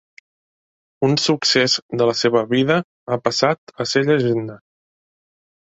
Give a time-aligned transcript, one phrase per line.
[1.07, 2.79] Un succés de la seva vida
[3.17, 4.59] ha passat a ser llegenda.